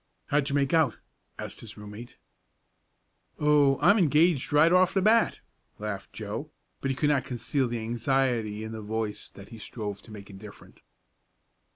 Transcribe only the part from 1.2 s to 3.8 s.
asked his room mate. "Oh,